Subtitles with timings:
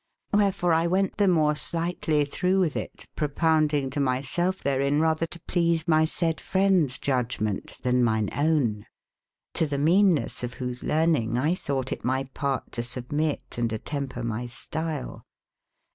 [0.33, 4.63] Cdberf ore X wente tbe more sleigbtlye tbrougb witb it, propound ynge to my selfe
[4.63, 8.87] therein, ratber to please mysaydefrendesjudgemente, tbenmyne owne.
[9.53, 12.81] r^o tbe mean esse of whose learn inge X tbougb te it my part to
[12.81, 15.23] submit and attemper my stile.